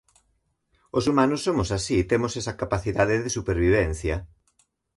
Os 0.97 1.03
humanos 1.09 1.43
somos 1.47 1.69
así, 1.77 1.97
temos 2.11 2.33
esa 2.41 2.57
capacidade 2.61 3.15
de 3.23 3.33
supervivencia. 3.37 4.15